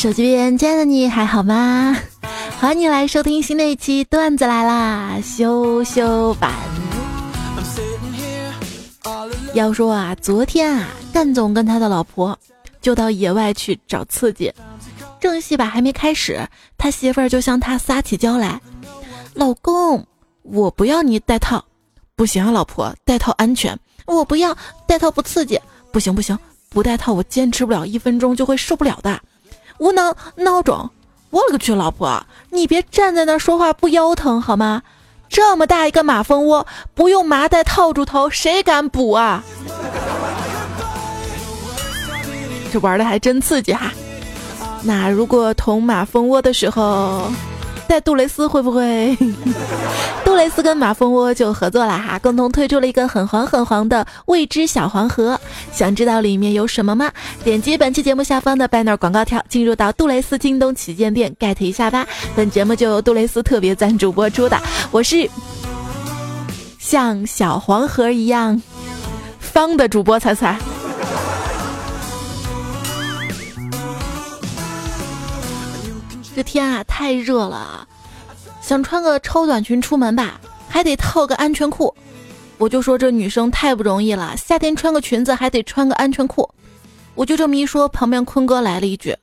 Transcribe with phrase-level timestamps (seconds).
[0.00, 1.94] 手机边亲爱的你还好吗？
[2.58, 6.54] 欢迎你来收听新的一期段子来啦，羞羞版。
[9.52, 12.38] 要说啊，昨天啊，干总跟他的老婆
[12.80, 14.50] 就到野外去找刺激，
[15.20, 16.48] 正戏吧还没开始，
[16.78, 18.58] 他媳妇儿就向他撒起娇来
[19.36, 20.06] ：“老公，
[20.44, 21.62] 我不要你戴套，
[22.16, 24.56] 不行啊，老婆戴套安全，我不要
[24.86, 25.60] 戴套不刺激，
[25.92, 26.38] 不行不行，
[26.70, 29.20] 不戴套我坚持不了一分钟就会受不了的。
[29.80, 30.88] 无能孬种，
[31.30, 34.82] 我勒个去，老婆你别站在那说话不腰疼好吗？”
[35.28, 39.42] 这么大一个马蜂窝，不用麻袋套住头，谁敢补啊？
[42.72, 43.92] 这玩的还真刺激哈！
[44.82, 47.30] 那如果捅马蜂窝的时候。
[47.90, 49.18] 在杜蕾斯会不会？
[50.24, 55.36] 杜蕾斯跟马蜂窝就合作了哈，共同推出了一个很黄很黄的未知小黄盒。
[55.72, 57.10] 想知道里面有什么吗？
[57.42, 62.06] 点击本期节目下方的 banner 广告条，进入到杜蕾斯京东旗舰店 get 一下吧。
[62.36, 64.56] 本节目就由杜蕾斯特别赞助播出的，
[64.92, 65.28] 我是
[66.78, 68.62] 像小黄盒一样
[69.40, 70.56] 方的主播彩彩。
[76.34, 77.86] 这天啊，太热了，
[78.60, 81.94] 想穿个超短裙出门吧，还得套个安全裤。
[82.56, 86.48] 我就说这女生太不容易了，夏天穿个裙子还得穿个安全裤。
[87.14, 89.16] 我就这么一说，旁边坤哥来了一句：“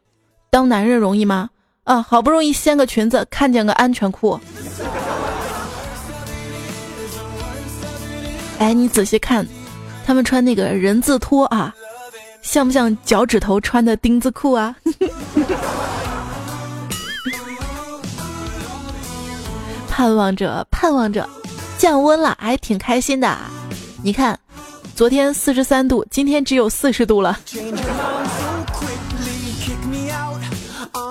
[0.52, 1.50] 当男人容易吗？
[1.84, 4.40] 啊，好不容易掀个裙子，看见个安全裤。
[8.60, 9.48] ”哎，你仔细看，
[10.06, 11.74] 他们穿那个人字拖啊，
[12.42, 14.76] 像不像脚趾头穿的钉子裤啊？
[19.98, 21.28] 盼望着，盼望着，
[21.80, 23.36] 降温了，还挺开心的。
[24.04, 24.40] 你看，
[24.96, 27.36] 昨天四十三度，今天只有四十度了。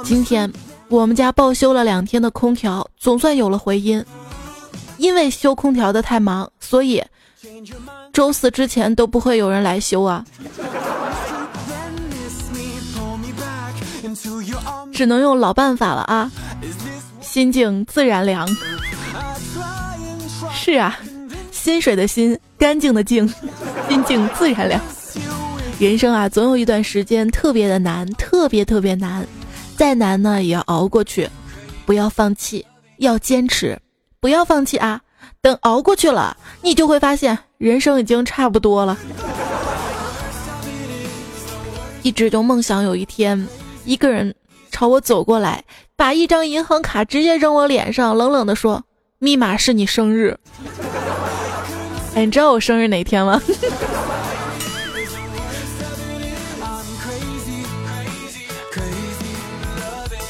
[0.05, 0.49] 今天
[0.89, 4.05] 我们家报修了两天的空调，总算有了回音。
[4.99, 7.03] 因为修空调的太忙，所以
[8.13, 10.25] 周四之前都不会有人来修啊。
[14.93, 16.31] 只能用老办法了啊。
[17.37, 18.49] 心静自然凉，
[20.55, 20.99] 是啊，
[21.53, 23.31] 心水的心，干净的净，
[23.91, 24.81] 心静自然凉。
[25.79, 29.23] 人生啊，总有一段时间特别的难，特别特别难，
[29.77, 31.29] 再难呢也要熬过去，
[31.85, 32.65] 不要放弃，
[33.01, 33.79] 要坚持，
[34.19, 34.99] 不要放弃啊！
[35.43, 38.97] 等熬过去了，你就会发现人生已经差不多了。
[42.03, 43.47] 一直就梦想有一天，
[43.85, 44.35] 一个人
[44.77, 45.65] 朝我走过来。
[45.97, 48.85] 把一张银行卡直接扔我脸上，冷冷的说
[49.19, 50.39] ：“密码是你生日。”
[52.15, 53.41] 哎，你知道我生日哪天吗？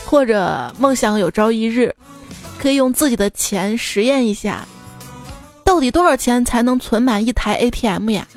[0.06, 1.92] 或者梦想有朝一日，
[2.56, 4.64] 可以用自己的钱实验一下，
[5.64, 8.28] 到底多少钱才能存满一台 ATM 呀？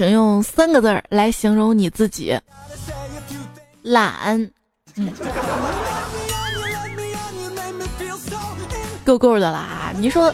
[0.00, 2.34] 请用三个字儿来形容你自己：
[3.82, 4.50] 懒。
[4.96, 5.12] 嗯，
[9.04, 9.92] 够够的啦！
[9.98, 10.32] 你说，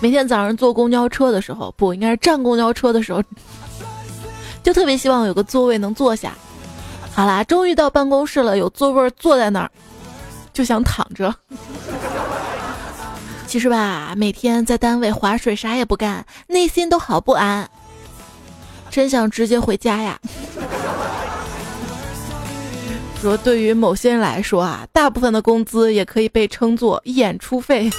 [0.00, 3.22] 每天早上坐公交车的时候，不应该是站公交车的时候，
[4.64, 6.32] 就特别希望有个座位能坐下。
[7.14, 9.70] 好啦，终于到办公室了，有座位坐在那儿，
[10.52, 11.32] 就想躺着。
[13.46, 17.70] 其实吧，每天在单位划水啥也不干，内心都好不安。
[18.90, 20.18] 真想直接回家呀！
[23.20, 27.90] 说对于某些人来说啊，大部分的工资也可以被称作演出费。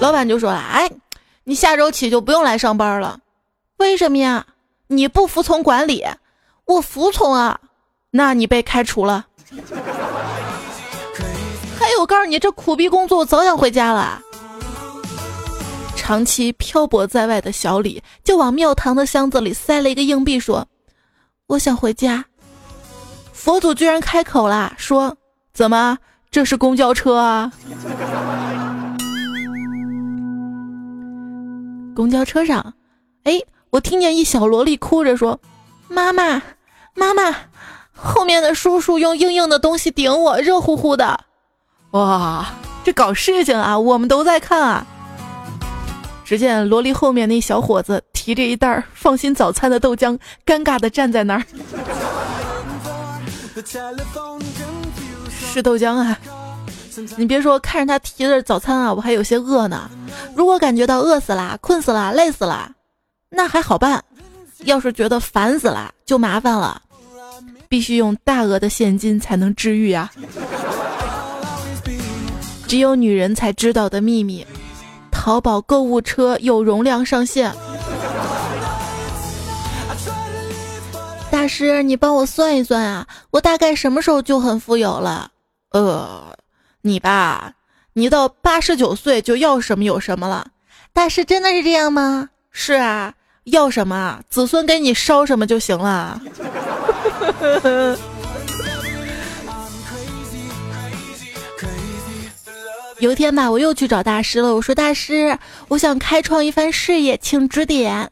[0.00, 0.90] 老板就说了：“哎，
[1.44, 3.20] 你下周起就不用来上班了。
[3.76, 4.46] 为什么呀？
[4.88, 6.04] 你不服从管理，
[6.64, 7.60] 我服从啊。
[8.10, 9.26] 那你被开除了。
[11.78, 14.22] 还有，我告诉你，这苦逼工作，我早想回家了。”
[16.08, 20.66] 长期漂泊在外的小李就往庙堂的箱子里塞了一个硬币，说
[21.48, 22.24] ：“我想回家。”
[23.30, 25.14] 佛祖居然开口了，说
[25.52, 25.98] ：“怎么？
[26.30, 27.52] 这是公交车啊？”
[31.94, 32.72] 公交车上，
[33.24, 33.38] 哎，
[33.68, 35.38] 我听见一小萝莉哭着说
[35.88, 36.40] ：“妈妈，
[36.94, 37.36] 妈妈，
[37.92, 41.20] 后面的叔叔用硬硬的东西顶我，热乎乎的。”
[41.92, 42.46] 哇，
[42.82, 43.78] 这搞事情啊！
[43.78, 44.86] 我们都在看啊。
[46.28, 51.42] 只见萝莉后面那小伙子提着一袋放心早餐的豆浆，尴尬的站在那儿。
[55.50, 56.18] 是豆浆啊！
[57.16, 59.90] 你别说，看着他提着早餐啊，我还有些饿呢。
[60.34, 62.72] 如果感觉到饿死啦、困死啦、累死啦，
[63.30, 63.98] 那还好办；
[64.66, 66.82] 要是觉得烦死了，就麻烦了，
[67.70, 70.12] 必须用大额的现金才能治愈啊！
[72.66, 74.46] 只有女人才知道的秘密：
[75.28, 77.52] 淘宝购物车有容量上限。
[81.30, 85.30] 大师，你帮我算一算啊，我大概什么时候就很富有了？
[85.72, 86.34] 呃，
[86.80, 87.52] 你吧，
[87.92, 90.46] 你到八十九岁就要什么有什么了。
[90.94, 92.30] 大师，真的是这样吗？
[92.50, 93.12] 是啊，
[93.44, 96.18] 要什么，子孙给你烧什么就行了。
[103.00, 104.52] 有一天吧，我又去找大师了。
[104.52, 108.10] 我说：“大师，我想开创一番事业，请指点。”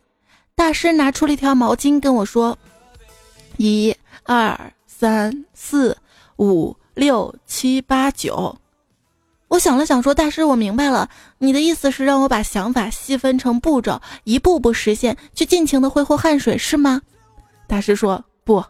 [0.55, 2.57] 大师拿出了一条毛巾跟我说。
[3.57, 5.97] 一二三四
[6.37, 8.57] 五六七八九，
[9.49, 11.09] 我想了想说：“大师，我明白了，
[11.39, 17.03] 你的意思是让我把想法细分成步骤，一步步实现，去尽情的挥霍汗水，是吗？”
[17.67, 18.65] 大师说：“不，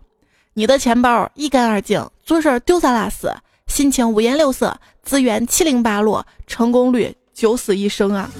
[0.55, 3.31] 你的钱包一干二净，做事丢三落四，
[3.67, 8.31] 心情五颜六色，资源七零八落，成功率九死一生啊！”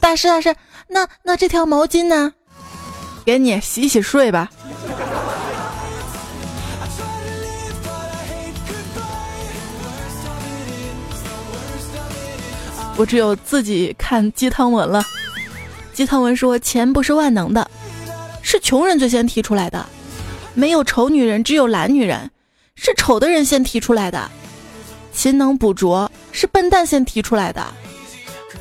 [0.00, 0.54] 大师，大师，
[0.88, 2.32] 那那这条毛巾呢？
[3.24, 4.50] 给你洗洗睡吧。
[12.96, 15.04] 我只有自己看鸡汤文了。
[15.92, 17.70] 鸡汤文说：“钱不是万能的，
[18.42, 19.84] 是穷人最先提出来的。
[20.54, 22.30] 没有丑女人，只有懒女人，
[22.80, 24.30] 是丑的人先提出来的。
[25.12, 27.66] 勤能补拙，是笨蛋先提出来的。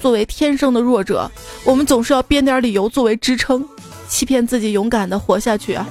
[0.01, 1.29] 作为天生的弱者，
[1.63, 3.63] 我们总是要编点理由作为支撑。”
[4.09, 5.85] 欺骗自己，勇敢的活下去啊！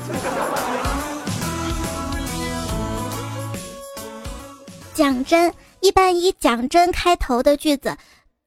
[4.94, 7.94] 讲真，一般以讲真开头的句子，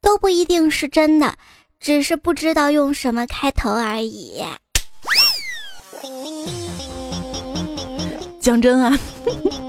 [0.02, 1.36] 都不一定是真的，
[1.80, 4.44] 只是不知道用什么开头而已。
[8.42, 9.69] 讲真啊，就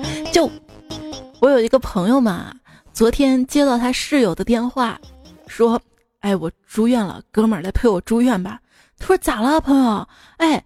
[1.40, 2.54] 我有一个朋友嘛，
[2.92, 5.00] 昨天接到他室友的电话，
[5.46, 5.80] 说
[6.20, 8.60] ：“哎，我住院了，哥们儿来陪我住院吧。”
[9.00, 10.06] 他说咋了，朋友？
[10.36, 10.62] 哎，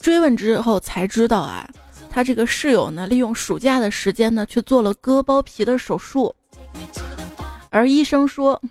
[0.00, 1.68] 追问之后才知道啊，
[2.08, 6.32] 他这个室友呢，利用暑假的时间呢，去做了割包皮的手术，
[7.68, 8.62] 而医生说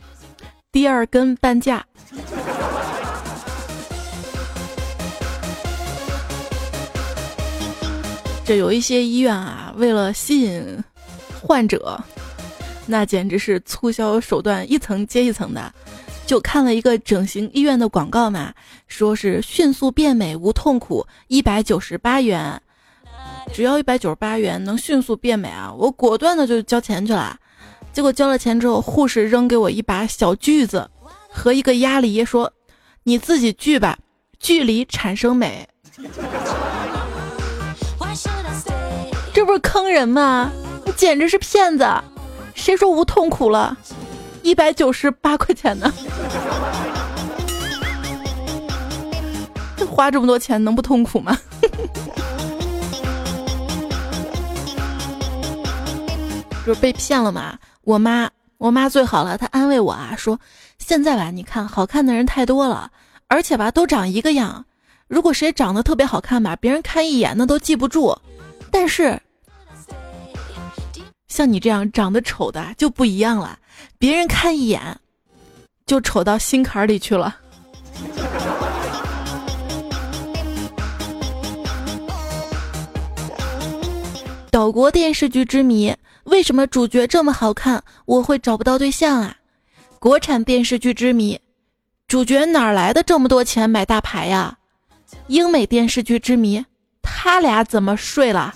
[0.72, 1.86] 第二根半价。
[8.46, 10.84] 这有一些医院啊，为了吸引
[11.42, 12.02] 患者，
[12.86, 15.74] 那简直是促销手段一层接一层的。
[16.26, 18.54] 就看了一个整形医院的广告嘛，
[18.88, 22.62] 说是迅速变美无痛苦，一百九十八元，
[23.52, 25.74] 只要一百九十八元能迅速变美啊！
[25.78, 27.38] 我果断的就交钱去了。
[27.92, 30.90] 结果交了钱之后，护士扔给我一把小锯子
[31.30, 32.54] 和一个鸭梨，说
[33.04, 34.00] ：“你自己锯吧，
[34.40, 35.68] 距离产生美。”
[39.52, 40.50] 不是坑人吗？
[40.86, 41.86] 你简直是骗子！
[42.54, 43.78] 谁说无痛苦了？
[44.44, 45.92] 一百九十八块钱呢，
[49.76, 51.38] 这花这么多钱能不痛苦吗？
[56.66, 57.60] 就是被骗了嘛。
[57.84, 60.40] 我妈，我妈最好了，她安慰我啊，说
[60.78, 62.90] 现在吧，你看好看的人太多了，
[63.28, 64.64] 而且吧都长一个样。
[65.10, 68.18] 如果谁长得特别好看吧，别人看一眼那都记不住。
[68.72, 69.22] 但是
[71.32, 73.58] 像你这样长得丑的就不一样了。
[73.98, 74.82] 别人看一眼，
[75.86, 77.38] 就丑到心坎里去了。
[84.52, 85.96] 岛国电视剧之谜：
[86.26, 89.38] 为什么主角这么好看，我会找不到对象啊？
[90.00, 91.40] 国产电视剧之谜：
[92.10, 94.58] 主角哪来的这么多钱买大牌呀？
[95.28, 96.66] 英美电视剧之谜：
[97.02, 98.54] 他俩怎么睡了？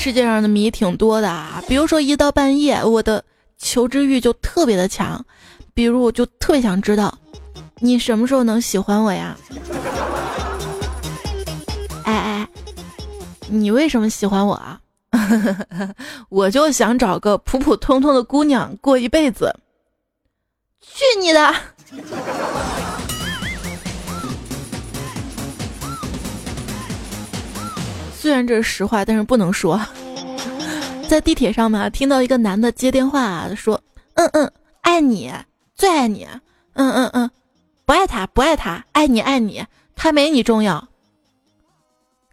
[0.00, 3.22] 世界上的谜挺多的啊，比如说一到半夜，我的
[3.58, 5.22] 求知欲就特别的强，
[5.74, 7.18] 比如我就特别想知道，
[7.80, 9.36] 你什么时候能喜欢我呀？
[12.04, 12.48] 哎哎，
[13.50, 14.80] 你为什么喜欢我啊？
[16.30, 19.54] 我就想找个普普通通的姑娘过一辈子。
[20.80, 21.54] 去你的！
[28.20, 29.80] 虽然这是实话，但是不能说。
[31.08, 33.80] 在地铁上嘛，听到一个男的接电话啊说
[34.12, 35.32] ：“嗯嗯，爱你，
[35.74, 36.28] 最爱你。
[36.74, 37.30] 嗯嗯嗯，
[37.86, 39.64] 不爱他，不爱他，爱你爱你，
[39.96, 40.86] 他没你重要。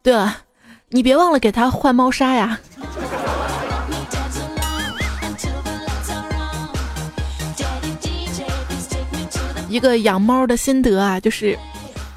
[0.04, 0.40] 对了，
[0.90, 2.60] 你别忘了给他换猫砂呀。”
[9.70, 11.58] 一个养猫的心得啊，就是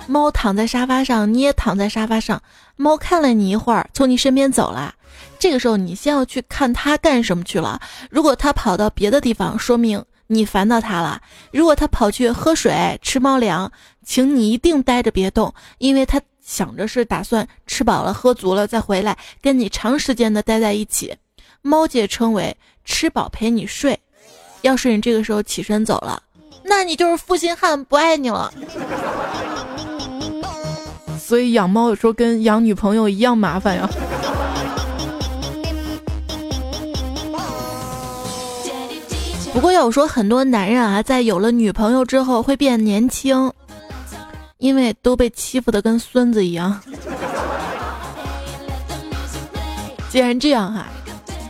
[0.09, 2.43] 猫躺在沙发上，你也躺在沙发上，
[2.81, 4.95] 猫看了你一会儿，从你身边走了。
[5.39, 7.79] 这个时候，你先要去看它干什么去了。
[8.09, 11.21] 如果它跑到别的地方，说明你烦到它了；
[11.53, 13.71] 如果它跑去喝水、吃猫粮，
[14.03, 21.15] 请你一定待着别动，因为它想着是打算吃饱了、喝足了再回来跟你长时间的待在一起。
[21.61, 22.57] 猫界称为
[22.87, 24.01] 吃饱陪你睡。
[24.63, 26.23] 要是你这个时候起身走了，
[26.65, 28.51] 那你就是负心汉，不爱你了。
[31.31, 33.89] 所以养猫有时候跟养女朋友一样麻烦呀。
[39.53, 43.53] 不过要说很多男人啊，在有了女朋友之后会变年轻，
[44.59, 46.81] 因为都被欺负的跟孙子一样。
[50.09, 50.89] 既然这样哈，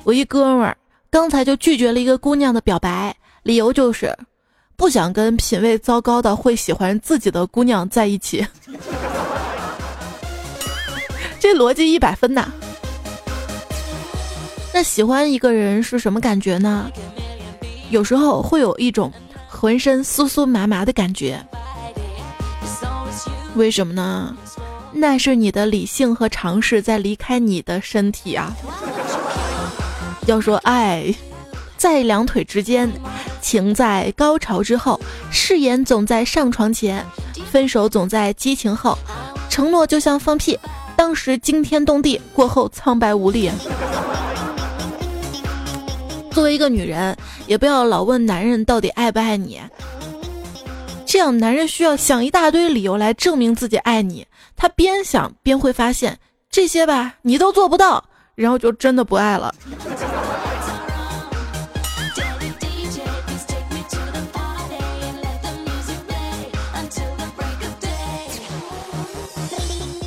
[0.05, 0.77] 我一哥们儿
[1.09, 4.15] 刚才就拒绝了一个姑娘的表白，理由就是
[4.77, 8.47] 不想跟品味糟糕的会喜欢自己的姑娘在一起。
[11.55, 12.47] 逻辑一百分呐！
[14.73, 16.91] 那喜欢一个人是什么感觉呢？
[17.91, 19.13] 有时候会有一种
[19.49, 21.45] 浑身酥酥麻麻的感觉，
[23.57, 24.37] 为什么呢？
[24.93, 28.55] 那是你的理性和常识在离开你的身体啊。
[30.27, 31.13] 要说爱，
[31.77, 32.91] 在两腿之间，
[33.41, 37.05] 情在高潮之后，誓言总在上床前，
[37.51, 38.97] 分手总在激情后，
[39.49, 40.59] 承诺就像放屁，
[41.01, 43.51] 当时惊天动地，过后苍白无力。
[46.31, 47.17] 作为一个女人，
[47.47, 49.59] 也不要老问男人到底爱不爱你，
[51.07, 54.27] 这样男人需要想一大堆理由来证明自己爱你。
[54.55, 56.19] 他边想边会发现
[56.51, 58.05] 这些吧，你都做不到，
[58.35, 59.55] 然后就真的不爱了。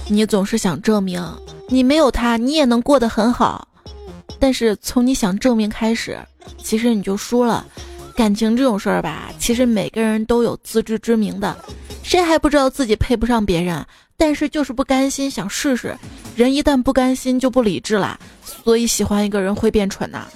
[0.07, 1.24] 你总是想证明
[1.69, 3.67] 你没有他，你也能过得很好。
[4.39, 6.19] 但是从你想证明开始，
[6.57, 7.65] 其实你就输了。
[8.15, 11.55] 感情这种事儿吧，其实每个人都有自知之明的。
[12.03, 13.83] 谁还不知道自己配不上别人？
[14.15, 15.98] 但是就是不甘心，想试试。
[16.36, 18.19] 人一旦不甘心，就不理智了。
[18.63, 20.27] 所以喜欢一个人会变蠢呐。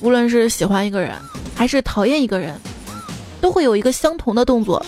[0.00, 1.14] 无论是喜欢一个人，
[1.54, 2.58] 还是讨厌一个人，
[3.40, 4.84] 都会有一个相同的动作，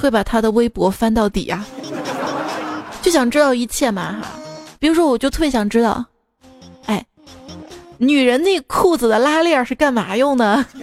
[0.00, 1.64] 会把他的微博翻到底呀。
[3.02, 4.28] 就想知道一切嘛哈。
[4.78, 6.02] 比如说，我就特别想知道，
[6.86, 7.04] 哎，
[7.98, 10.64] 女人那裤子的拉链是干嘛用的？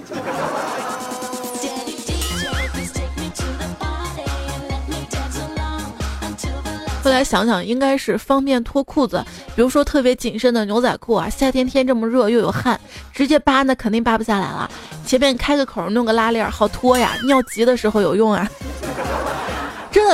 [7.04, 9.24] 后来想想，应该是方便脱裤子。
[9.56, 12.78] 比如说，特别紧身的牛仔裤啊，夏天天这么热又有汗，
[13.14, 14.70] 直接扒那肯定扒不下来了。
[15.06, 17.14] 前面开个口，弄个拉链，好脱呀。
[17.26, 18.48] 尿急的时候有用啊。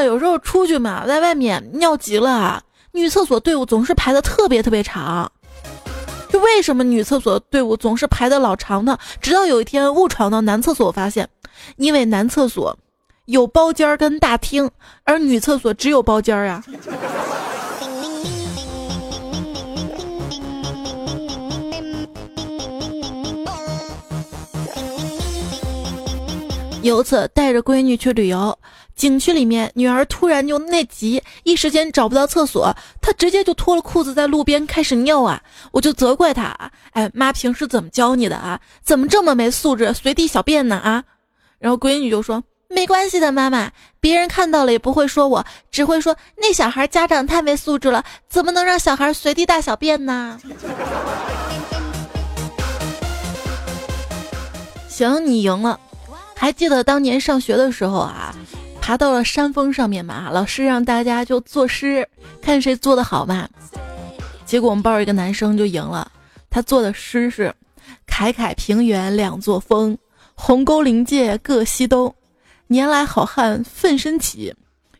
[0.01, 2.63] 有时候出去嘛，在外面尿急了啊。
[2.93, 5.31] 女厕所队伍总是排的特别特别长，
[6.29, 8.97] 就为什么女厕所队伍总是排的老长呢？
[9.19, 11.27] 直到有一天误闯到男厕所，发现，
[11.77, 12.77] 因为男厕所
[13.25, 14.69] 有包间儿跟大厅，
[15.05, 16.63] 而女厕所只有包间儿呀。
[26.83, 28.55] 有一次带着闺女去旅游。
[28.95, 35.41] 景区里面，女儿突然就内急，一时间找不到厕所，她直接就脱了裤子在路边开始尿啊！
[35.71, 38.59] 我就责怪她啊，哎妈，平时怎么教你的啊？
[38.83, 41.03] 怎么这么没素质，随地小便呢啊？
[41.59, 50.39] 然后闺女就说没关系的，妈妈，别人看到了也不会说我，只会说那小孩家长太没素质了，怎么能让小孩随地大小便呢？
[54.87, 55.79] 行，你赢了。
[56.35, 58.35] 还记得当年上学的时候啊？
[58.85, 62.05] 爬到了山峰上面嘛，老师让大家就作诗，
[62.41, 63.47] 看谁做的好嘛。
[64.45, 66.11] 结果我们班有一个男生就赢了，
[66.49, 67.55] 他做的诗是：
[68.05, 69.97] 凯凯平原两座峰，
[70.35, 72.13] 鸿沟灵界各西东。
[72.67, 74.53] 年来好汉奋身起，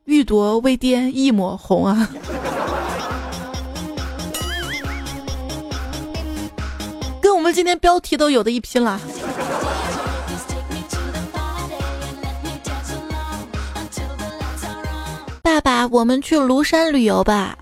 [0.05, 2.09] 欲夺微巅一抹红啊！
[7.21, 8.97] 跟我们今天标题都有的一拼了。
[15.43, 17.57] 爸爸，我们去庐山旅游吧。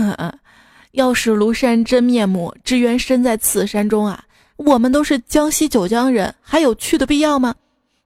[0.92, 4.24] 要是庐山真面目，只缘身在此山中啊！
[4.56, 7.54] 我们都是江西九江人，还有去的必要吗？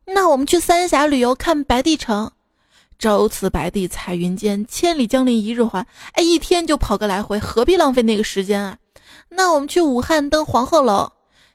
[0.07, 2.29] 那我们去三峡旅游，看白帝城。
[2.99, 5.87] 朝辞白帝彩云间，千里江陵一日还。
[6.15, 8.77] 哎，一天就跑个来回，何必浪费那个时间啊？
[9.29, 11.09] 那我们去武汉登黄鹤楼。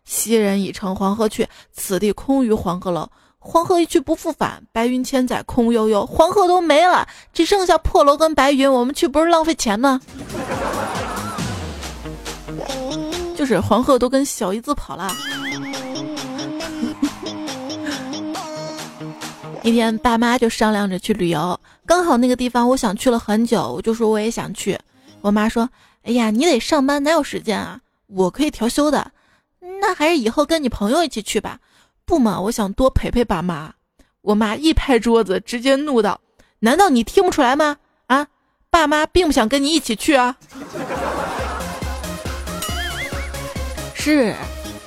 [0.05, 3.09] 昔人已乘黄鹤去，此地空余黄鹤楼。
[3.51, 6.06] 黄河一去不复返，白云千载空悠悠。
[6.06, 10.00] 黄河都没了，只剩下破楼跟白云，我们去不是浪费钱吗？
[13.36, 15.12] 就是黄河都跟小姨子跑了。
[19.63, 24.77] 一天，爸妈就商量着去旅游，刚好那个地方我想去了很久，我就说我也想去。
[25.22, 25.68] 我妈说
[26.06, 27.79] ：“哎呀，你得上班，哪有时间啊？
[28.06, 29.12] 我可以调休的，
[29.82, 31.58] 那还是以后跟你朋友一起去吧。”
[32.10, 33.72] 不嘛，我想多陪陪爸妈。
[34.22, 36.20] 我妈一拍桌子，直接怒道
[36.58, 37.78] ：“难道你听不出来吗？
[38.08, 38.25] 啊，
[38.72, 40.36] 爸妈并不想跟你一起去啊。”
[43.94, 44.34] 是，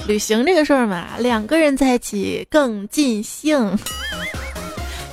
[0.09, 3.79] 旅行这个事儿嘛，两个人在一起更尽兴。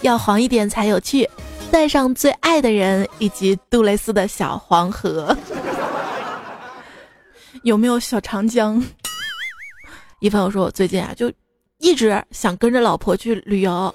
[0.01, 1.29] 要黄一点才有趣，
[1.69, 5.37] 带上最爱的人以及杜蕾斯的小黄河。
[7.61, 8.83] 有没有小长江？
[10.21, 11.31] 一朋友说，我最近啊就
[11.79, 13.93] 一直想跟着老婆去旅游。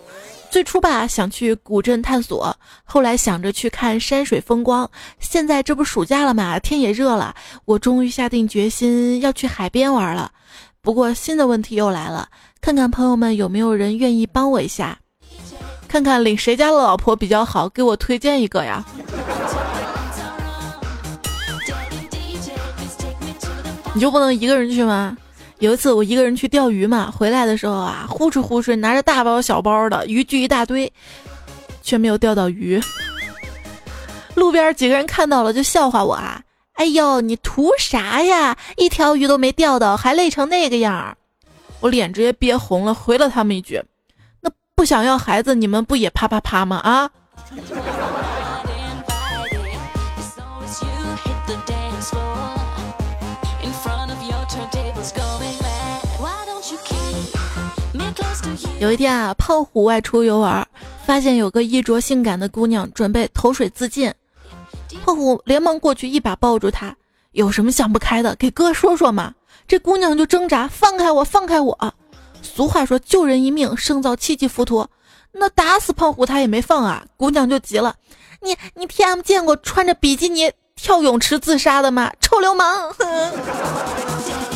[0.50, 4.88] 最初吧想去古镇探索，后来想着去看山水风光。
[5.18, 10.30] 现在这不暑假了嘛，天也热了，我终于下定决心要去海边玩了。
[10.80, 12.28] 不过新的问题又来了，
[12.60, 14.98] 看看朋友们有没有人愿意帮我一下。
[15.88, 18.84] 看看领谁家的老婆比较好，给我推荐一个呀！
[23.92, 25.16] 你就不能一个人去吗？
[25.64, 30.92] 有一次我一个人去钓鱼嘛，回来的时候啊，呼哧呼哧拿着大包小包的渔具一大堆，
[31.80, 32.78] 却没有钓到鱼。
[34.34, 36.42] 路边几个人看到了就笑话我啊！
[36.74, 38.54] 哎呦，你图啥呀？
[38.76, 41.16] 一条鱼都没钓到，还累成那个样儿！
[41.80, 43.82] 我脸直接憋红了，回了他们一句。
[44.42, 46.76] 那不想要孩子，你们不也啪啪啪吗？
[46.76, 47.10] 啊！
[58.80, 60.66] 有一天啊，胖虎外出游玩，
[61.04, 64.12] 发现有个衣着性感的姑娘准备投水自尽，
[65.04, 66.94] 胖虎连忙过去一把抱住她，
[67.32, 69.34] 有什么想不开的，给哥说说嘛。
[69.66, 71.94] 这姑娘就挣扎，放开我，放开我。
[72.42, 74.86] 俗话说救人一命胜造七级浮屠，
[75.32, 77.04] 那打死胖虎他也没放啊！
[77.16, 77.94] 姑娘就急了，
[78.42, 82.12] 你你 T M 见过穿着比基尼跳泳池自杀的吗？
[82.20, 82.94] 臭流氓！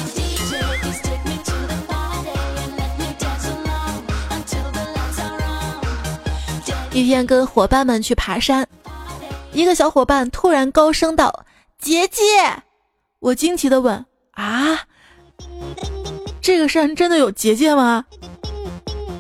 [6.98, 8.66] 一天跟伙伴们去爬山，
[9.52, 11.44] 一个小伙伴突然高声道
[11.78, 12.24] ：“姐姐！”
[13.20, 14.80] 我惊奇的问：“啊？”
[16.42, 18.04] 这个山真的有结界吗？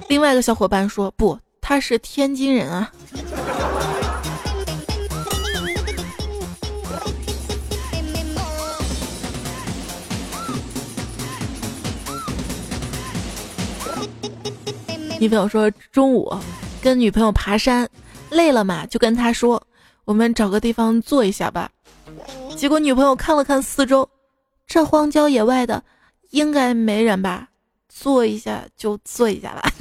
[0.08, 2.90] 另外一个小伙伴说不，他是天津人啊。
[15.20, 16.36] 女朋友说中午
[16.82, 17.88] 跟女朋友爬山
[18.30, 19.62] 累了嘛，就跟他说
[20.04, 21.70] 我们找个地方坐一下吧。
[22.56, 24.08] 结果女朋友看了看四周，
[24.66, 25.82] 这荒郊野外的。
[26.30, 27.48] 应该没人吧？
[27.88, 29.72] 坐一下就坐一下吧。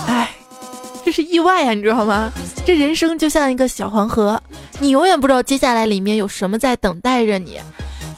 [0.08, 0.34] 哎，
[1.04, 2.32] 这是意外呀，你知道吗？
[2.64, 4.42] 这人生就像一个小黄河，
[4.80, 7.60] 你永远不知道接下来里面有什么在等待着你。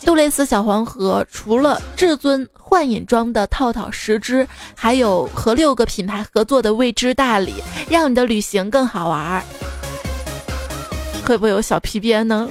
[0.04, 7.54] 杜蕾斯小黄河除了至尊幻影装的套套十只，还有和六个品牌合作的未知大礼，
[7.90, 9.44] 让你的旅行更好玩。
[11.26, 12.48] 会不会有小皮鞭呢？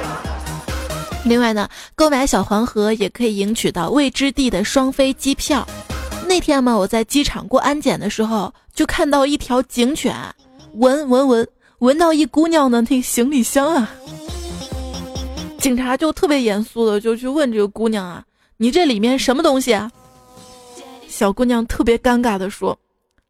[1.24, 5.66] 另外呢，购买小黄盒也可以赢取到未知地的双飞机票。
[6.26, 10.14] 那天嘛，我在机场过安检的时候，就看到一条警犬，
[10.74, 11.46] 闻闻闻
[11.80, 13.90] 闻到一姑娘的那行李箱啊。
[15.60, 18.24] 警察就特别严肃的就去问这个姑娘啊
[18.56, 19.90] ：“你这里面什么东西啊？”
[21.06, 22.76] 小姑娘特别尴尬的说：“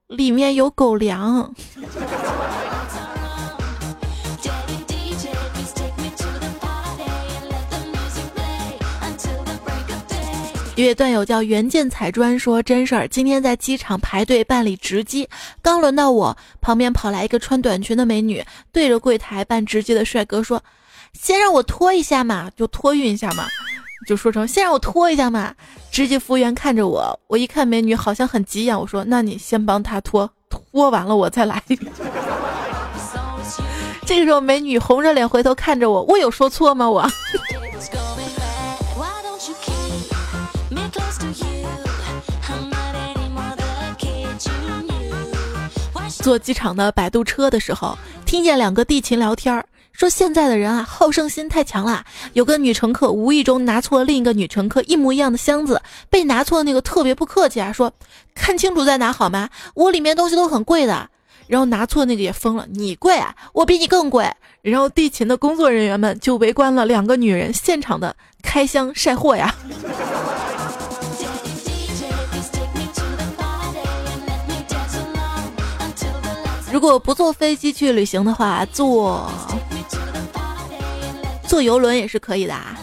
[0.07, 1.53] 里面有狗粮。”
[10.77, 15.29] 一位段友叫袁建彩砖说真事儿，今天在机场排队办理值机，
[15.61, 20.63] 刚轮到我，旁边跑来一个穿短裙的美女，对着柜台办值机的帅哥说
[21.13, 23.47] ：“先让我拖一下嘛，就托运一下嘛。”
[24.09, 25.55] 就说成“先让我拖一下嘛”。
[25.93, 31.63] 直接服务员看着我，我一看美女好像很急眼，我说：“那你先帮她拖，拖完了我再来。
[34.07, 36.89] ”这个时候美女红着脸回头看着我，我有说错吗？
[36.89, 37.07] 我。
[46.23, 47.97] 坐机场的摆渡车的时候，
[48.27, 49.65] 听见两个地勤聊天儿。
[50.01, 52.03] 说现在的人啊，好胜心太强了。
[52.33, 57.93] 有个女乘客无意中拿错了另一个女乘客一模一样的箱子，被拿错的那个特别不客气啊，说
[58.35, 59.51] 看清楚再拿好吗？
[59.75, 61.07] 我里面东西都很贵的。
[61.49, 64.27] 然后拿错那个也疯了，你贵啊，我比你更贵。
[64.63, 69.55] 然后地勤的工作人员们就围观了两个女人现场的开箱晒货呀。
[76.73, 79.31] 如果不坐飞机去旅行的话，坐
[81.51, 82.79] 坐游轮也是可以的啊。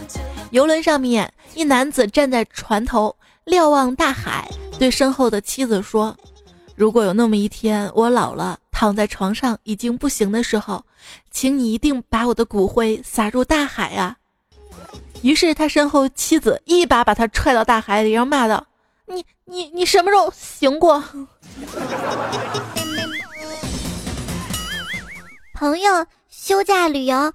[0.50, 4.46] 游轮上面，一男子站在船头瞭望大海，
[4.78, 6.14] 对身后的妻子说。
[6.76, 10.84] 如果有那么一天，我老了，躺在床上已经不行的时候，
[11.30, 14.14] 请你一定把我的骨灰撒入大海啊！
[15.22, 18.66] 于是他身后妻子一把把他踹到大海里，然后骂道
[19.08, 21.02] ：“你你你什么时候行过？”
[25.54, 27.32] 朋友休假旅游，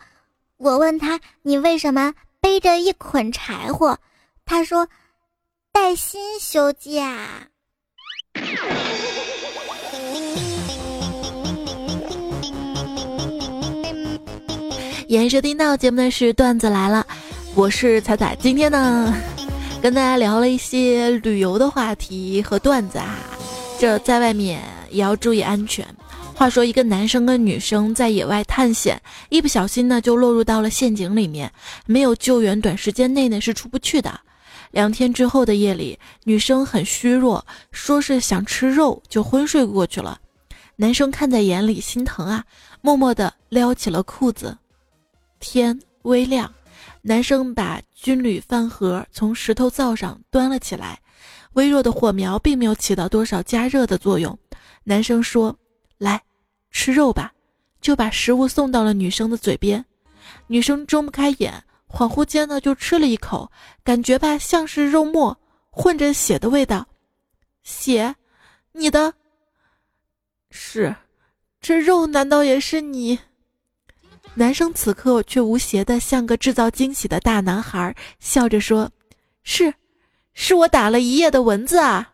[0.63, 3.99] 我问他：“你为什么背着一捆柴火？”
[4.47, 4.87] 他说
[5.73, 7.49] ：“带薪休假。”
[15.09, 17.05] 延收听到节目的是段子来了，
[17.55, 18.33] 我是彩彩。
[18.37, 19.13] 今天呢，
[19.81, 23.19] 跟大家聊了一些旅游的话题和段子啊。
[23.77, 25.85] 这在外面也要注意安全。
[26.35, 31.51] 话说，一个男生跟女生在野外探险，一不小心呢就落入到了陷阱里面，
[31.85, 34.19] 没有救援，短时间内呢是出不去的。
[34.71, 40.19] 两天之后的夜里，女生很虚弱，说是想吃肉，就昏睡过去了。
[40.75, 42.43] 男生看在眼里，心疼啊，
[42.81, 44.57] 默默地撩起了裤子。
[45.39, 46.51] 天微亮，
[47.03, 50.99] 男生把军旅饭盒从石头灶上端了起来，
[51.53, 54.37] 微弱的火苗并没有起到多少加热的作用。
[54.83, 55.55] 男生说
[56.03, 56.21] ：“来，
[56.71, 57.31] 吃肉吧。”
[57.83, 59.83] 就把食物送到了女生的嘴边。
[60.47, 61.53] 女生睁不开眼，
[61.85, 63.51] 恍惚间呢就吃了一口，
[63.83, 65.37] 感觉吧像是肉末
[65.69, 66.87] 混着血的味道。
[67.63, 68.15] 血？
[68.71, 69.13] 你的？
[70.49, 70.95] 是，
[71.59, 73.19] 这肉难道也是你？
[74.35, 78.89] 男生此刻却无邪的像个制造惊喜的大男孩，笑着说
[79.43, 79.73] ：“是，
[80.33, 82.13] 是我打了一夜的蚊子啊。”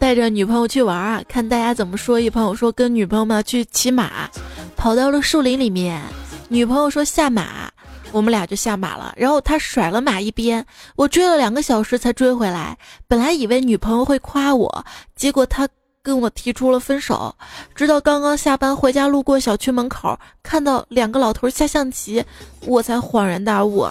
[0.00, 2.18] 带着女朋友去玩啊，看大家怎么说。
[2.18, 4.28] 一朋友说跟女朋友们去骑马，
[4.74, 6.02] 跑到了树林里面。
[6.48, 7.70] 女朋友说下马，
[8.10, 9.12] 我们俩就下马了。
[9.14, 10.64] 然后他甩了马一边，
[10.96, 12.76] 我追了两个小时才追回来。
[13.06, 14.84] 本来以为女朋友会夸我，
[15.14, 15.68] 结果他
[16.02, 17.36] 跟我提出了分手。
[17.74, 22.24] 直到刚刚下班回家，路过小区门口，看到两个老头下象棋，
[22.64, 23.86] 我才恍然大悟。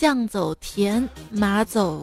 [0.00, 2.02] 象走田，马走。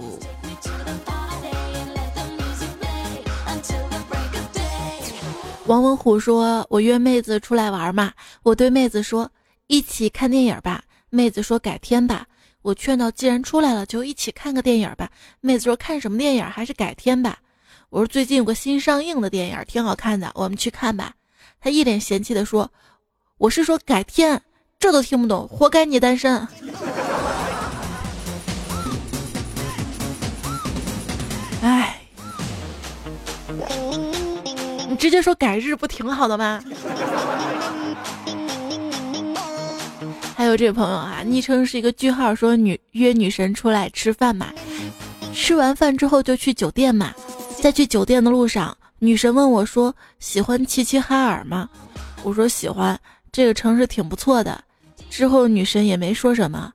[5.66, 9.28] 王文虎说：“我约妹子出来玩嘛，我对妹子说
[9.66, 10.84] 一起看电影吧。
[11.10, 12.28] 妹子说改天吧。
[12.62, 15.10] 我劝道既然出来了，就一起看个电影吧。
[15.42, 17.40] 妹子说看什么电影还是改天吧。
[17.90, 21.16] 我说最近有个新上映的电影挺好看的，我们去看吧。
[21.60, 22.72] 她一脸嫌弃的说：
[23.40, 24.40] 我是说改天，
[24.78, 26.48] 这都听不懂，活该你单身。
[34.98, 36.62] 直接说改日不挺好的吗？
[40.36, 44.54] 还有这位朋友啊，昵称是一个句号，说女约女神出来吃饭嘛，
[45.34, 47.14] 吃完饭之后就去酒店嘛，
[47.62, 51.68] 在去酒店的路上，女神问我说喜欢齐齐哈尔吗？
[52.24, 53.00] 我说喜欢，
[53.32, 54.64] 这个城市挺不错的。
[55.10, 56.72] 之后女神也没说什么，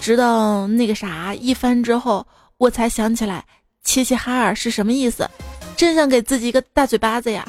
[0.00, 2.24] 直到那个啥一番之后，
[2.58, 3.44] 我才想起来
[3.82, 5.28] 齐齐哈尔是什么意思。
[5.76, 7.46] 真想给自己一个大嘴巴子呀！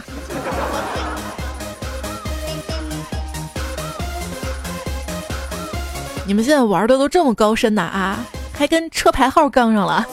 [6.28, 10.06] 你们现在玩的都这么高深呐啊，还跟车牌号杠上了。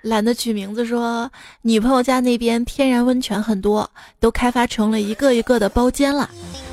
[0.00, 1.30] 懒得取名字，说
[1.62, 3.90] 女朋友家那边天然温泉很多，
[4.20, 6.30] 都开发成了一个一个的包间了。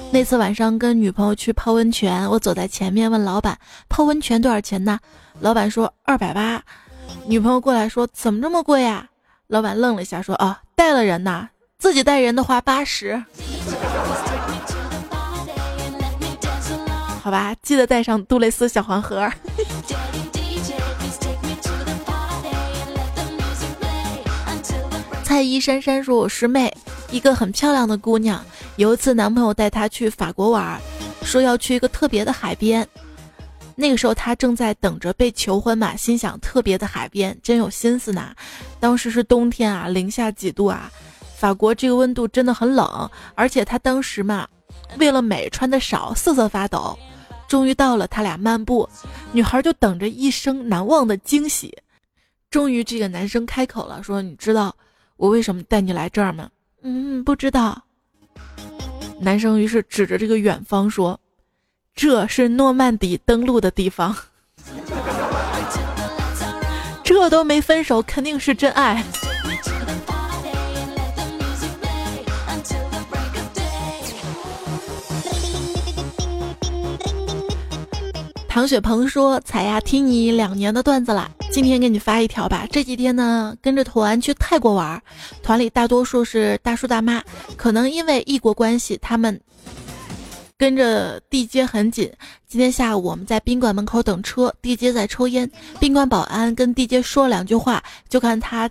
[0.10, 3.58] 那次晚上跟女朋友去泡温泉，我走在前面问老板
[3.90, 5.00] 泡温泉多少钱呢？
[5.40, 6.62] 老板说二百八。
[7.26, 9.08] 女朋友过来说：“怎么这么贵呀？”
[9.48, 13.24] 老板愣了一下，说：“哦，带了人呐，自己带人的话八十。”
[17.24, 19.30] 好吧，记得带上杜蕾斯小黄盒。
[25.24, 26.76] 蔡依珊珊说：“我师妹，
[27.10, 28.44] 一个很漂亮的姑娘。
[28.76, 30.82] 有一次男朋友带她去法国玩，
[31.24, 32.86] 说要去一个特别的海边。
[33.82, 38.36] 那个时候他正在等着被求婚嘛，心想特别的海边真有心思呢。
[38.80, 40.92] 当时是冬天啊，零下几度啊，
[41.36, 43.10] 法国这个温度真的很冷。
[43.34, 44.48] 而且他当时嘛，
[45.00, 46.96] 为了美穿的少，瑟瑟发抖。
[47.48, 48.88] 终于到了，他俩漫步，
[49.32, 51.76] 女孩就等着一生难忘的惊喜。
[52.52, 54.76] 终于这个男生开口了，说：“你知道。”
[55.18, 56.50] 我为什么带你来这儿吗？
[56.84, 57.82] 嗯，不知道。
[59.20, 61.20] 男生于是指着这个远方说
[61.96, 64.16] ：“这是诺曼底登陆的地方。
[67.04, 69.04] 这都没分手，肯定是真爱。”
[78.48, 82.68] 唐雪鹏说：“彩呀，听你两年的段子了，今天给你发一条吧。
[82.70, 85.02] 这几天呢，跟着团去泰国玩，
[85.42, 87.24] 团里大多数是大叔大妈，
[87.56, 89.40] 可能因为异国关系，他们
[90.62, 92.14] 跟着地接很紧。
[92.48, 98.70] 今天下午我们在宾馆门口等车，地接在抽烟，宾馆保安跟地接说两句话，就看他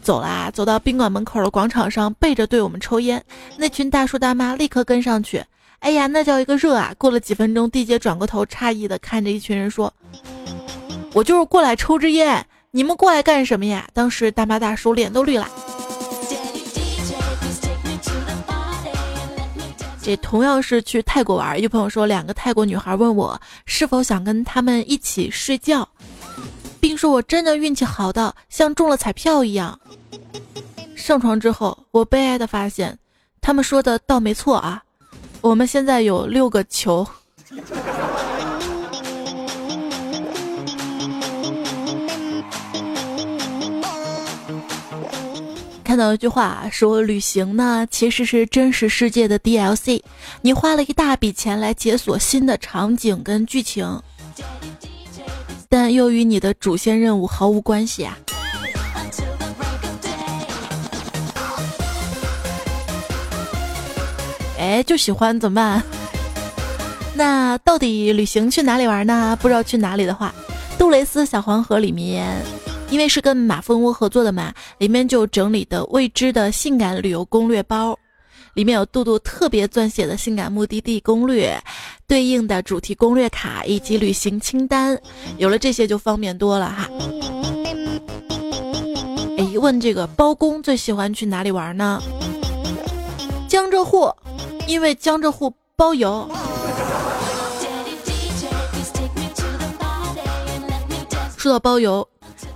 [0.00, 3.22] 走啦，走到宾馆门口的广场上，背着对我们抽烟。
[3.58, 5.44] 那群大叔大妈立刻跟上去。”
[5.80, 6.94] 哎呀，那叫一个热啊！
[6.96, 9.92] 过了几分钟，地姐转过头，诧异的看着一群人说
[11.12, 15.46] ：“我就是过来抽支烟，你们过来干什么呀？”当时大妈大叔脸都绿了。
[20.02, 25.88] 这同样是去泰国玩，一朋友说，两个泰国女孩问我是否想跟他们一起睡觉，
[26.80, 29.78] 并说我真的运气好到像中了彩票一样。
[30.96, 32.98] 上床之后，我悲哀的发现，
[33.40, 34.82] 他们说的倒没错啊。
[35.40, 37.06] 我们现在有六个球。
[45.92, 50.02] 看到一句话说，旅行呢其实是真实世界的 DLC，
[50.40, 54.00] 你花了一大笔钱来解锁新的场景跟剧情，
[55.68, 58.16] 但又与你的主线任务毫无关系啊。
[64.58, 65.82] 哎，就喜欢怎么办？
[67.12, 69.36] 那到底旅行去哪里玩呢？
[69.42, 70.34] 不知道去哪里的话，
[70.78, 72.42] 杜蕾斯小黄盒里面，
[72.92, 77.98] 因为是跟马蜂窝合作的嘛，里面就整理的未知的性感旅游攻略包，
[78.52, 81.58] 里面有杜杜特别撰写的性感目的地攻略，
[82.06, 85.00] 对应的主题攻略卡以及旅行清单，
[85.38, 86.90] 有了这些就方便多了哈。
[89.38, 91.98] 哎，问这个包公最喜欢去哪里玩呢？
[93.48, 94.14] 江浙沪。
[94.68, 96.30] 因为江浙沪包邮。
[101.36, 102.08] 说到包邮，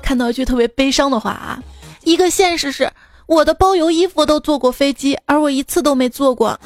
[0.07, 1.61] 看到一句特别悲伤的话啊，
[2.05, 2.89] 一个现实是
[3.27, 6.57] 我的包邮衣服都坐过飞机，而我一次都没坐过。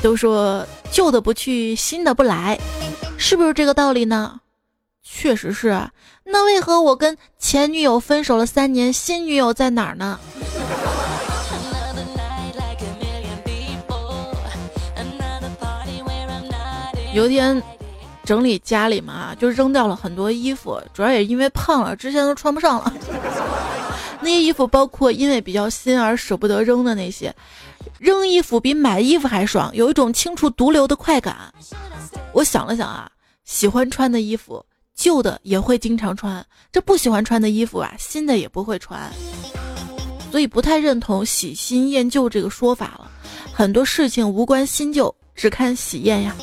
[0.00, 2.58] 都说旧的不去，新的不来，
[3.18, 4.40] 是不是这个道理呢？
[5.02, 5.90] 确实是。
[6.24, 10.18] 那为何我跟前女友分手了三年，新女友在哪儿呢？
[17.12, 17.62] 有一天
[18.30, 22.94] 整理家里嘛，就扔掉了很多衣服，主要也因为胖了，之前都穿不上了。
[24.22, 27.34] 那些衣服包括因为比较新而舍不得扔的那些，
[27.98, 31.52] 扔衣服比买衣服还爽，有一种清除毒瘤的快感。
[32.32, 33.10] 我想了想啊，
[33.44, 34.64] 喜欢穿的衣服。
[34.94, 39.10] 旧的也会经常穿，这不喜欢穿的衣服啊，新的也不会穿，
[40.30, 43.10] 所以不太认同喜新厌旧这个说法了。
[43.52, 46.36] 很多事情无关新旧，只看喜厌呀。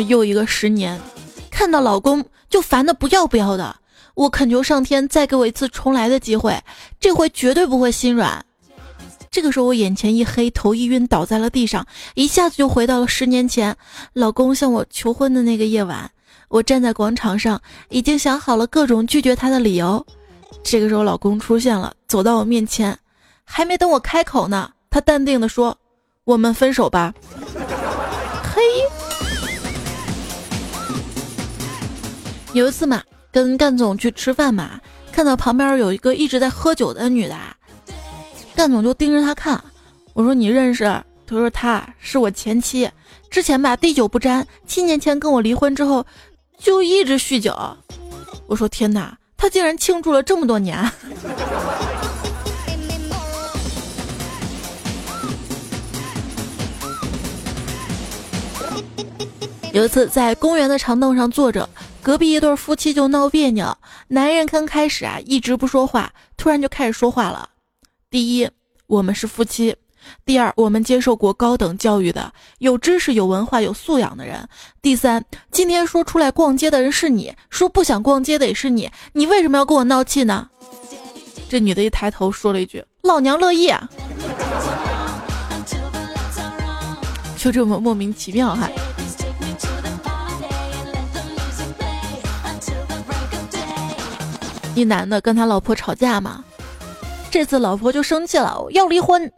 [0.00, 1.00] 又一个十年，
[1.50, 3.76] 看到老公就烦的不要不要的，
[4.14, 6.60] 我恳求上天再给我一次重来的机会，
[7.00, 8.44] 这回绝对不会心软。
[9.30, 13.76] 这个时候我眼前一黑，头一晕，倒在了地上，一下子就回到了十年前，
[14.14, 16.10] 老公向我求婚的那个夜晚。
[16.48, 20.06] 我站在广场上，已经想好了各种拒绝他的理由。
[20.62, 22.96] 这个时候，老公出现了，走到我面前，
[23.44, 25.76] 还没等我开口呢，他淡定地说
[26.24, 27.12] ：“我们分手吧。”
[32.56, 34.80] 有一次嘛，跟干总去吃饭嘛，
[35.12, 37.36] 看到旁边有一个一直在喝酒的女的。
[38.54, 39.62] 干总就盯着他看，
[40.14, 40.84] 我说你认识？
[41.26, 42.90] 他说她是我前妻，
[43.28, 46.06] 之前吧滴酒不沾，七年前跟我离婚之后，
[46.56, 47.54] 就一直酗酒。
[48.46, 50.82] 我说天哪，他竟然庆祝了这么多年。
[59.72, 61.68] 有一次在公园的长凳上坐着，
[62.06, 63.76] 隔壁一对夫妻就闹别扭。
[64.06, 67.48] 男人刚开始啊一直不说话，突然就开始说话了。
[68.08, 68.48] 第一，
[68.86, 69.74] 我们是夫妻；
[70.24, 74.38] 第二，我们接受过高等教育的、有知识、有文化、有素养的人；
[74.80, 80.48] 第三，今天说出来逛街的人是你，说不想逛街的也是你，你为什么要跟我闹气呢？
[81.48, 83.90] 这女的一抬头说了一句：“老娘乐意。”啊。”
[87.36, 88.70] 就这么莫名其妙哈。
[94.76, 96.44] 一男的跟他老婆吵架嘛，
[97.30, 99.32] 这次老婆就生气了，要离婚，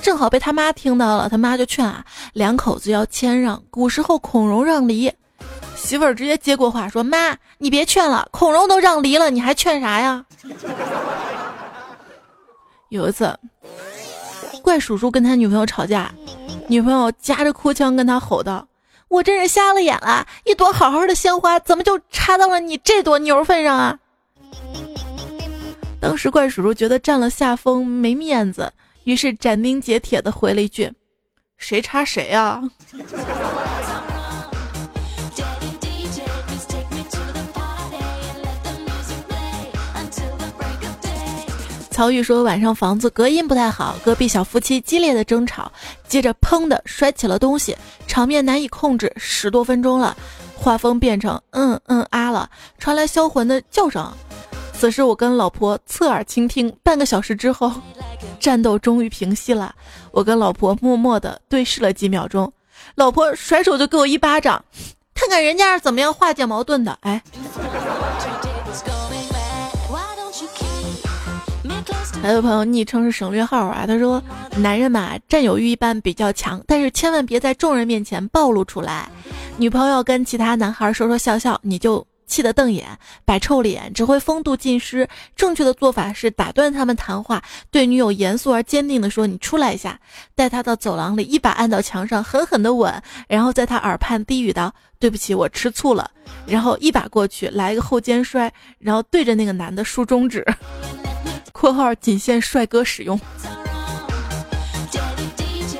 [0.00, 5.12] 正好被他妈听到了，他妈就劝啊，两口子要谦让，古时候孔融让梨，
[5.76, 10.24] 媳妇儿直接接过话说，妈你别劝了，孔融都让梨了，你还劝啥呀？
[12.88, 13.38] 有一次，
[14.62, 16.10] 怪叔叔跟他女朋友吵架。
[16.66, 18.66] 女朋友夹着哭腔跟他吼道
[19.08, 20.26] ：“我真是瞎了眼了！
[20.44, 23.98] 一朵好好的鲜花，怎么就插到了你这朵牛粪上啊？”
[26.00, 28.72] 当时怪叔叔觉得占了下风，没面子，
[29.04, 30.92] 于是斩钉截铁的回了一句
[31.58, 32.62] ：“谁插谁啊？”
[41.90, 45.70] 曹玉说：“晚上房子隔音不太好，隔壁小夫妻激烈的争吵，
[46.06, 49.12] 接着砰的摔起了东西，场面难以控制。
[49.16, 50.16] 十多分钟了，
[50.54, 54.12] 画风变成嗯嗯啊了，传来销魂的叫声。
[54.78, 57.72] 此时我跟老婆侧耳倾听，半个小时之后，
[58.38, 59.74] 战斗终于平息了。
[60.12, 62.52] 我跟老婆默默的对视了几秒钟，
[62.94, 64.64] 老婆甩手就给我一巴掌，
[65.14, 66.96] 看看人家是怎么样化解矛盾的。
[67.00, 67.20] 哎。”
[72.22, 74.22] 还有朋友昵称是省略号啊，他说
[74.58, 79.08] ：“男人嘛，占有欲一般比较强，但是千万别在众人面前暴露出来。
[79.56, 82.86] 女朋友跟其他男孩说说笑笑，你就气得瞪眼、
[83.24, 85.08] 摆臭脸，只会风度尽失。
[85.34, 89.98] 正确的做法是打断他们谈话，对女友严肃而坚定地说：‘你出来一下。’
[90.36, 96.08] 带她到走廊里，一把按到墙上，狠狠地吻，然后在她耳畔低语道：‘对不起，我吃醋了。’
[96.46, 100.46] 然后一把过去，来一个后肩摔，然后对着那个男的竖中指。”
[101.50, 103.18] 括号仅限帅哥使用，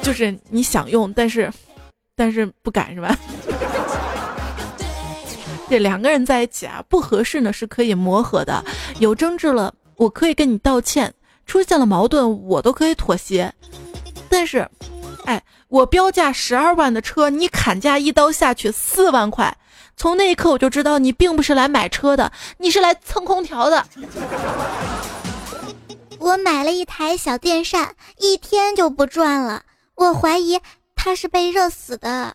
[0.03, 1.53] 就是你想用，但是，
[2.17, 3.17] 但是不敢是吧？
[5.71, 8.65] 这两个人在一起啊，不合适呢是可以磨合的，
[8.99, 11.13] 有争执了我可以跟你道歉，
[11.45, 13.53] 出现了矛盾我都可以妥协。
[14.31, 14.67] 但是，
[15.25, 19.57] 哎，我标价十二万的车，你砍价一刀下去四万块，
[19.97, 23.87] 从那一刻我就知道你并不是来买车的，你是来蹭空调的。
[26.19, 29.63] 我买了一台小电扇，一天就不转了。
[29.95, 30.61] 我怀疑
[30.97, 32.35] 它是被热死的。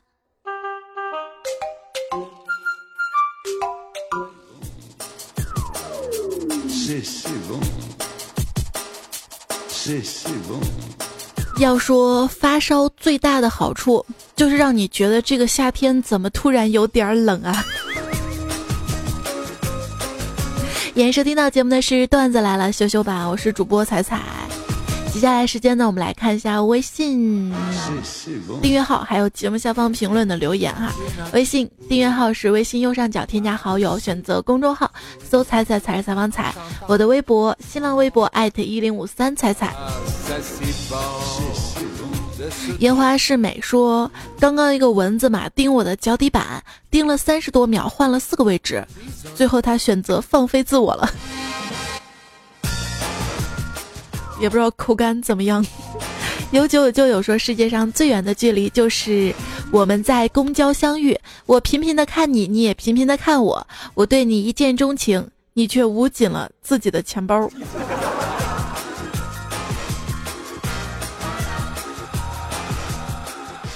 [11.59, 17.63] 要说发烧最大的好处，就是让你觉得这个夏天怎么突然有点冷啊。
[20.95, 24.21] 演收听到节目的是段子来了羞羞版，我是主播彩彩。
[25.13, 27.53] 接下来时间呢，我们来看一下微信
[28.63, 30.91] 订阅号，还有节目下方评论的留言哈。
[31.33, 34.91] 微信订阅号是微信右上角添加好友，选择公众号，
[35.23, 36.53] 搜“彩彩彩是采访彩”。
[36.89, 39.75] 我的微博，新浪微博艾特一零五三彩彩。
[42.79, 48.85] 烟花是美说，刚刚一个蚊子嘛叮我的脚底板，叮了三十多秒，换了四个位置，
[49.35, 51.07] 最后他选择放飞自我了，
[54.43, 55.65] 也不知道口感怎么样。
[56.51, 59.33] 有酒就有说，世界上最远的距离就是
[59.71, 67.49] 我们在公交相遇，我频频的看你，你也频频的看我，我对你一见钟情，你却捂紧了自己的钱包。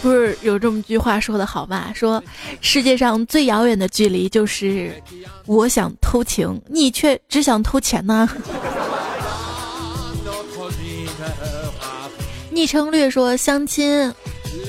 [0.04, 1.94] 不是有这么句话说的好吗？
[1.96, 2.22] 说
[2.60, 5.02] 世界上最遥远的距离就是
[5.46, 8.30] 我想偷情，你却只想偷钱呢。
[12.58, 14.12] 昵称略说相亲，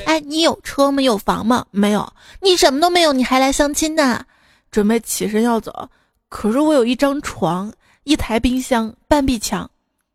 [0.05, 1.01] 哎，你有车吗？
[1.01, 1.65] 有房吗？
[1.71, 2.13] 没有。
[2.43, 4.27] 你什么都没有，你还来相亲呢？
[4.71, 5.89] 准备起身要走，
[6.29, 7.73] 可是我有一张床，
[8.05, 9.71] 一台冰箱，半壁墙。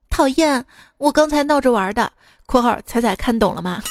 [0.07, 0.63] 讨厌，
[0.99, 2.11] 我刚才闹着玩的。
[2.45, 3.81] 括号彩彩看懂了吗？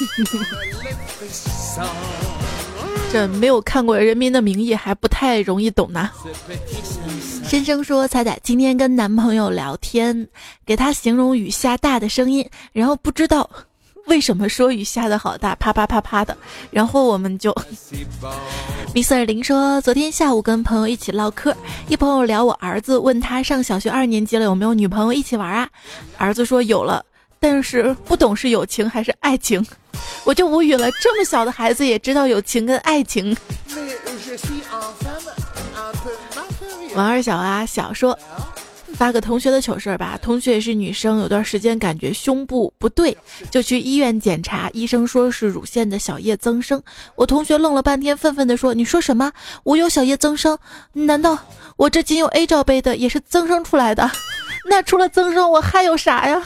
[3.11, 6.09] 这没有看过《人民的名义》还不太容易懂呢。
[7.45, 10.29] 先生说：“彩彩今天跟男朋友聊天，
[10.65, 13.49] 给他形容雨下大的声音，然后不知道
[14.05, 16.37] 为什么说雨下的好大，啪啪啪啪的？
[16.69, 17.55] 然后我们就，
[18.93, 21.55] Mr 林说，昨天下午跟朋友一起唠嗑，
[21.87, 25.69] 一朋友聊我儿子，问他上小学二年级了有没有女朋友一起玩啊？
[26.17, 27.03] 儿子说有了，
[27.39, 29.65] 但是不懂是友情还是爱情，
[30.25, 30.91] 我就无语了。
[31.01, 33.35] 这么小的孩子也知道友情跟爱情。
[36.95, 38.17] 王二小啊，小说。
[38.93, 43.17] 发个同学的糗事儿吧，同学也是女生，有段时间感觉胸部不对，
[43.51, 46.81] 就去医院检查，医生说是乳腺的小叶增生。
[47.15, 49.31] 我同学愣了半天，愤愤地说：“你说什么？
[49.63, 50.57] 我有小叶增生？
[50.93, 51.37] 难道
[51.75, 54.09] 我这仅有 A 罩杯的也是增生出来的？
[54.69, 56.41] 那除了增生，我还有啥呀？”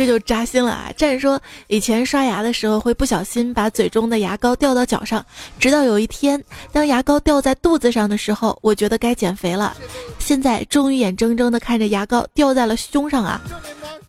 [0.00, 0.90] 这就扎心了啊！
[0.96, 5.22] 战说以前刷牙的时候会不小心把嘴中的牙膏掉到脚上，
[5.58, 6.42] 直到有一天，
[6.72, 9.76] 当牙膏掉在肚子上的时候，我觉得该减肥了。
[10.18, 13.42] 现在终于眼睁睁地看着牙膏掉在了胸上啊！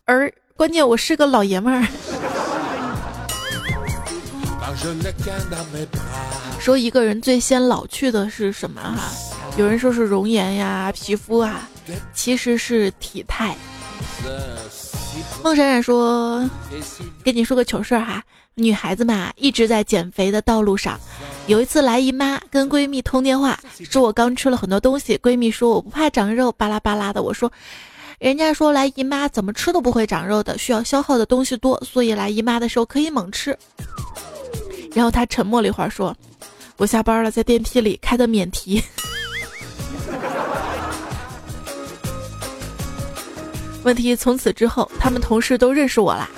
[0.06, 1.86] 而关键我是个老爷们儿。
[6.58, 9.12] 说一个人最先老去的是什么哈？
[9.58, 11.68] 有人说是容颜呀、皮肤啊，
[12.14, 13.54] 其实是体态。
[15.42, 16.48] 孟闪闪说
[17.22, 18.22] ：“跟你说个糗事儿哈，
[18.54, 20.98] 女孩子嘛一直在减肥的道路上。
[21.46, 23.58] 有一次来姨妈，跟闺蜜通电话，
[23.90, 25.18] 说我刚吃了很多东西。
[25.18, 27.22] 闺蜜说我不怕长肉，巴拉巴拉的。
[27.22, 27.50] 我说，
[28.18, 33.56] 人家说来姨妈怎么吃都不会长肉的，需要消耗的东西多，所以来姨妈的时候可以猛吃。
[34.94, 36.16] 然后她沉默了一会儿，说：
[36.76, 38.82] 我下班了，在电梯里开的免提。”
[43.84, 46.28] 问题从此之后，他们同事都认识我啦。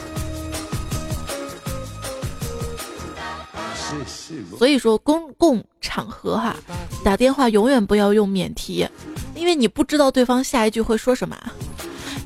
[4.59, 6.57] 所以说，公共场合哈，
[7.05, 8.87] 打电话永远不要用免提，
[9.35, 11.37] 因为你不知道对方下一句会说什么。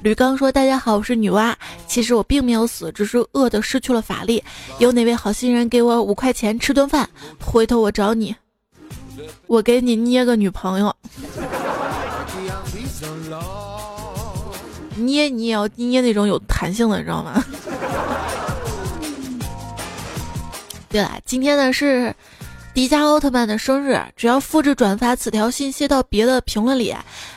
[0.02, 1.52] 吕刚说：“大家好，我是女娲，
[1.88, 4.42] 其实我并没有死，只是饿的失去了法力。
[4.78, 7.08] 有哪位好心人给我五块钱吃顿饭？
[7.44, 8.34] 回头我找你，
[9.48, 10.94] 我给你捏个女朋友。”
[14.98, 17.44] 捏你也要捏那种有弹性的，你知道吗？
[20.90, 22.14] 对了，今天呢是
[22.72, 26.94] 迪迦奥特曼的生日，只要复制转发此条信息到别的评论里，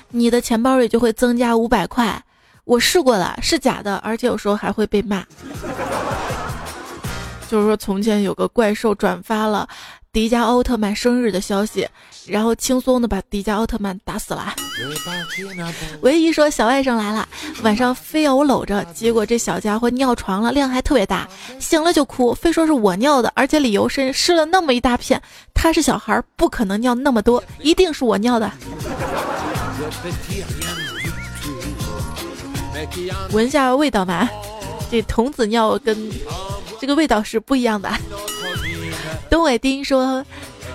[0.10, 2.24] 你的钱包里就会增加五百块。
[2.64, 5.26] 我试过了，是假的，而且有时候还会被骂。
[7.52, 9.68] 就是说，从前有个怪兽转发了。
[10.14, 11.88] 迪迦奥特曼生日的消息，
[12.26, 14.54] 然后轻松的把迪迦奥特曼打死了。
[16.02, 17.28] 唯一说小外甥来了，
[17.64, 21.28] 晚上非要我搂着，结果这小家伙尿床了，量还特别大，
[21.60, 25.22] 醒了就哭，非说是我尿的，而且理由是湿了那么一大片，
[25.54, 28.52] 他是小孩，不可能尿那么多，一定是我尿的。
[33.32, 34.30] 闻下味道嘛，
[34.90, 36.12] 这童子尿跟
[36.82, 37.88] 这个味道是不一样的。
[39.30, 40.26] 东伟丁说：“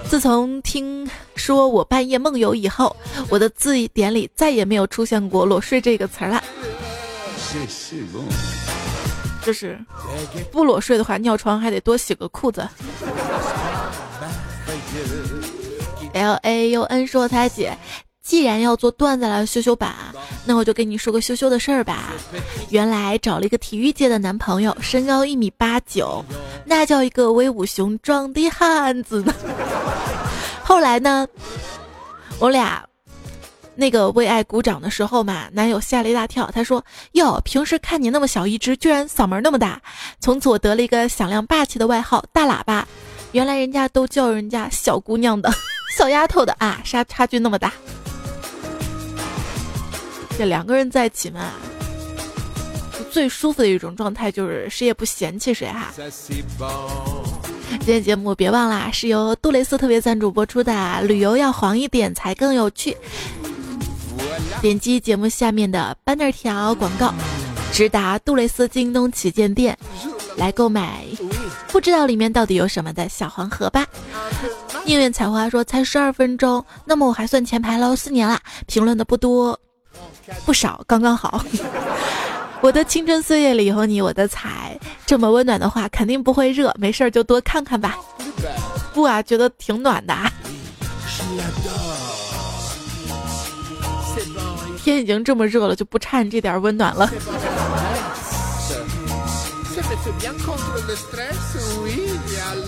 [0.08, 2.94] 自从听说我半夜梦游以后，
[3.28, 6.40] 我的字典里再也没有出现过‘裸睡’这个词儿了。
[9.44, 9.76] 就是
[10.52, 12.68] 不裸睡的话，尿床还得多洗个裤子。”
[16.14, 17.76] L A U N 说：“他姐。”
[18.26, 20.12] 既然要做段子来羞羞吧，
[20.44, 22.12] 那我就跟你说个羞羞的事儿吧。
[22.70, 26.24] 原来找了一个体育界的男朋友，身高一米八九，
[26.64, 29.32] 那叫一个威武雄壮的汉子呢。
[30.64, 31.24] 后来呢，
[32.40, 32.84] 我俩
[33.76, 39.80] 那个为爱鼓掌的时候嘛，男友吓了一大跳，他说：“哟，平时看你那么小一只，居然嗓门那么大。”
[40.18, 42.88] 从此我得了一个响亮霸气的外号——大喇叭。
[43.30, 45.48] 原来人家都叫人家小姑娘的，
[45.96, 47.72] 小丫头的啊，差差距那么大。
[50.38, 51.52] 这两个人在一起嘛，
[53.10, 55.92] 最舒服的一种状态就是谁也不嫌弃谁哈。
[57.68, 62.96] 今天节目别忘啦，是由杜蕾斯特别赞助播出的，旅游要黄一点才更有趣。
[64.60, 67.14] 点击节目下面的 banner 条广告，
[67.72, 69.76] 直达杜蕾斯京东旗舰店
[70.36, 71.04] 来购买，
[71.68, 73.86] 不知道里面到底有什么的小黄盒吧。
[74.84, 78.40] 宁愿采花说才十二分钟，那么我还算前排了四年啦。
[78.66, 79.58] 评论的不多。
[80.44, 81.44] 不少，刚刚好。
[82.62, 84.78] 我的青春岁月里有你，我的彩。
[85.04, 86.74] 这么温暖的话，肯定不会热。
[86.78, 87.96] 没事儿就多看看吧。
[88.92, 90.14] 不啊，觉得挺暖的。
[94.82, 97.10] 天已经这么热了，就不差你这点温暖了。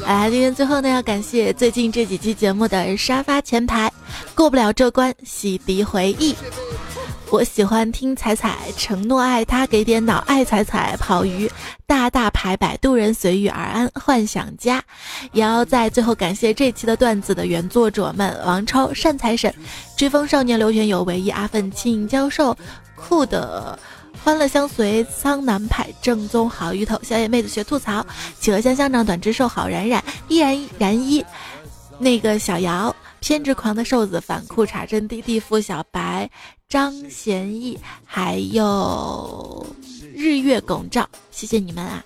[0.05, 3.91] 来，今天最后呢，要感谢最近这几期节目的沙发前排，
[4.35, 6.37] 过不了这关，洗涤回忆。
[7.31, 11.51] 我喜欢听彩彩承诺爱他给点脑，爱彩彩跑鱼
[11.87, 14.83] 大大牌摆渡人随遇而安幻想家，
[15.33, 19.55] 也要在最后感谢这期的段子的原作者们：王超、善财神、
[19.95, 22.57] 追风少年、刘全友、唯一阿奋、庆教授、
[22.97, 23.79] 酷的。
[24.25, 28.05] 欢乐相随，苍南派正宗好芋头，小野妹子学吐槽，
[28.41, 31.25] 企鹅香香长短之瘦好冉冉，依然然一，
[31.99, 36.29] 那个小姚，偏执狂的瘦子，反裤衩真地地富小白，
[36.69, 39.67] 张贤义，还有
[40.15, 42.05] 日月拱照，谢谢你们啊！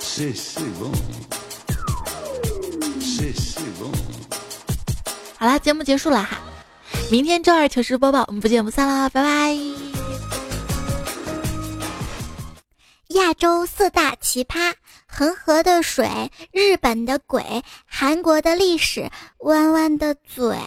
[0.00, 0.60] 谢谢
[3.00, 3.60] 谢谢
[5.38, 6.40] 好啦，节目结束了哈，
[7.12, 9.56] 明天周二糗事播报，我们不见不散啦，拜拜。
[13.10, 14.74] 亚洲四大奇葩：
[15.06, 19.08] 恒河的水、日本的鬼、韩国的历史、
[19.38, 20.58] 弯弯的嘴。